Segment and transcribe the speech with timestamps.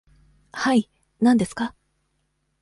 [0.51, 1.75] はい、何ですか。